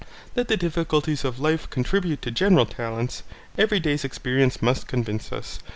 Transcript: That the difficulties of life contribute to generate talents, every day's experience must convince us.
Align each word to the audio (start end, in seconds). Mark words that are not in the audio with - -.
That 0.33 0.47
the 0.47 0.57
difficulties 0.57 1.23
of 1.23 1.39
life 1.39 1.69
contribute 1.69 2.23
to 2.23 2.31
generate 2.31 2.71
talents, 2.71 3.21
every 3.55 3.79
day's 3.79 4.03
experience 4.03 4.59
must 4.59 4.87
convince 4.87 5.31
us. 5.31 5.59